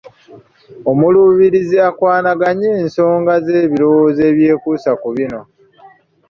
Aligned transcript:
Omuluubirizi 0.91 1.77
akwanaganye 1.89 2.69
ensonga 2.81 3.33
ze 3.45 3.53
n’ebirowoozo 3.57 4.21
ebyekuusa 4.31 4.91
ku 5.01 5.09
bino 5.15 5.41